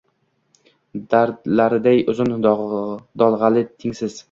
[1.11, 4.19] dardlariday uzun dolg’ali tengsiz